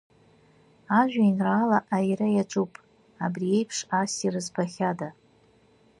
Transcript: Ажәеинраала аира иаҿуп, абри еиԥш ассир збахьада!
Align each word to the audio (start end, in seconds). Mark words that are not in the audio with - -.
Ажәеинраала 0.99 1.79
аира 1.95 2.27
иаҿуп, 2.31 2.71
абри 3.23 3.47
еиԥш 3.57 3.77
ассир 3.99 4.33
збахьада! 4.45 5.09